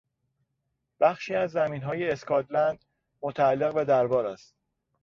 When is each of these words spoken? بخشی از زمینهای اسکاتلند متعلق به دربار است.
بخشی 0.99 1.35
از 1.35 1.51
زمینهای 1.51 2.09
اسکاتلند 2.09 2.85
متعلق 3.21 3.73
به 3.73 3.85
دربار 3.85 4.25
است. 4.25 4.55